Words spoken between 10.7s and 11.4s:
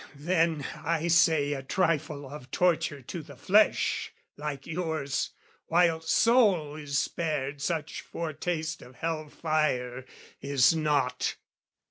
naught.